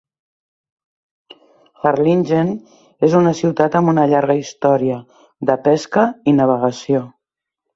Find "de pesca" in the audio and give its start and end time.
5.51-6.07